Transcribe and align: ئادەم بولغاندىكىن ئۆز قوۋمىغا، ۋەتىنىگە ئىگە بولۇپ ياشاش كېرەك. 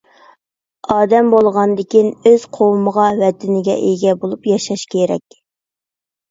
ئادەم 0.93 1.27
بولغاندىكىن 1.33 2.09
ئۆز 2.31 2.45
قوۋمىغا، 2.57 3.05
ۋەتىنىگە 3.19 3.77
ئىگە 3.91 4.15
بولۇپ 4.25 4.51
ياشاش 4.53 4.87
كېرەك. 4.97 5.39